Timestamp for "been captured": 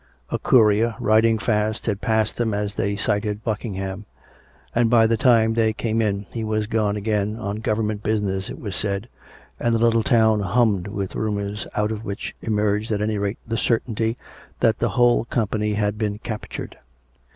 15.99-16.79